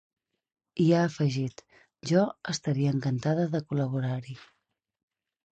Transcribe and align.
I 0.85 0.85
ha 0.93 1.01
afegit: 1.09 1.61
Jo 2.11 2.23
estaria 2.55 2.95
encantada 2.97 3.47
de 3.53 3.65
col·laborar-hi. 3.69 4.39